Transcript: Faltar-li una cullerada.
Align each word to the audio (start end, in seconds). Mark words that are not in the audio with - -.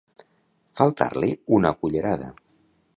Faltar-li 0.79 1.31
una 1.59 1.73
cullerada. 1.85 2.33